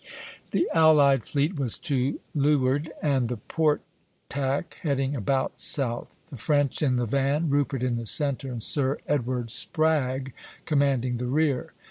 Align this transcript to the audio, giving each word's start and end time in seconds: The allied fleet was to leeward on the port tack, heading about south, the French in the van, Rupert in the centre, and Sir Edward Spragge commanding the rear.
The 0.49 0.67
allied 0.73 1.25
fleet 1.25 1.57
was 1.57 1.77
to 1.77 2.19
leeward 2.33 2.91
on 3.03 3.27
the 3.27 3.37
port 3.37 3.81
tack, 4.29 4.77
heading 4.81 5.15
about 5.15 5.59
south, 5.59 6.15
the 6.31 6.37
French 6.37 6.81
in 6.81 6.95
the 6.95 7.05
van, 7.05 7.51
Rupert 7.51 7.83
in 7.83 7.97
the 7.97 8.07
centre, 8.07 8.51
and 8.51 8.63
Sir 8.63 8.97
Edward 9.07 9.51
Spragge 9.51 10.33
commanding 10.65 11.17
the 11.17 11.27
rear. 11.27 11.73